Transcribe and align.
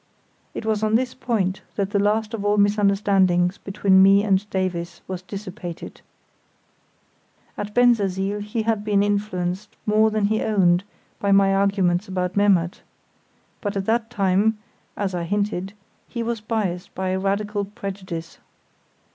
It 0.55 0.65
was 0.65 0.81
on 0.81 0.95
this 0.95 1.13
point 1.13 1.61
that 1.75 1.91
the 1.91 1.99
last 1.99 2.33
of 2.33 2.43
all 2.43 2.57
misunderstandings 2.57 3.59
between 3.59 4.01
me 4.01 4.23
and 4.23 4.49
Davies 4.49 5.01
was 5.07 5.21
dissipated. 5.21 6.01
At 7.55 7.75
Bensersiel 7.75 8.39
he 8.39 8.63
had 8.63 8.83
been 8.83 9.03
influenced 9.03 9.75
more 9.85 10.09
than 10.09 10.25
he 10.25 10.41
owned 10.41 10.83
by 11.19 11.31
my 11.31 11.53
arguments 11.53 12.07
about 12.07 12.35
Memmert; 12.35 12.81
but 13.61 13.77
at 13.77 13.85
that 13.85 14.09
time 14.09 14.57
(as 14.97 15.13
I 15.13 15.21
hinted) 15.21 15.73
he 16.09 16.23
was 16.23 16.41
biased 16.41 16.95
by 16.95 17.09
a 17.09 17.19
radical 17.19 17.63
prejudice. 17.65 18.39